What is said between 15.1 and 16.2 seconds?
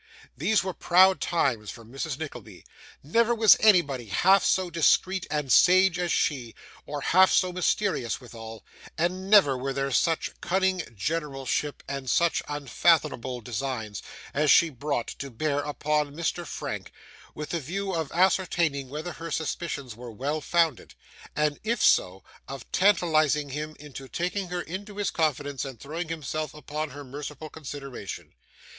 to bear upon